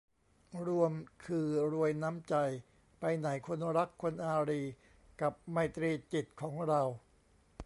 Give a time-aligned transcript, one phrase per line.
[0.67, 0.91] รวม
[1.25, 2.35] คือรวยน้ำใจ
[2.99, 4.73] ไปไหนคนรักคนอารีย์
[5.21, 6.81] กับไมตรีจิตของเรา